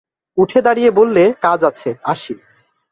[0.37, 2.33] উঠে দাঁড়িয়ে বললে, কাজ আছে, আসি।